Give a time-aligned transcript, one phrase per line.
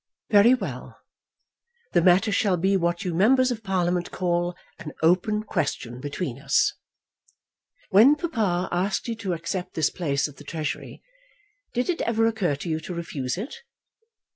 [0.31, 0.97] "Very well.
[1.91, 6.73] The matter shall be what you members of Parliament call an open question between us.
[7.91, 11.03] When papa asked you to accept this place at the Treasury,
[11.75, 13.57] did it ever occur to you to refuse it?"